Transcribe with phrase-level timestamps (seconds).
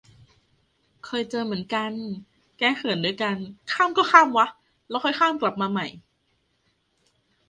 [1.05, 1.91] เคยเจอเหมือนกัน
[2.59, 3.37] แก้เขินด้วยการ
[3.71, 4.47] ข้ามก็ข้ามวะ
[4.89, 5.87] แล้วค่อยข้ามกลับมาใหม่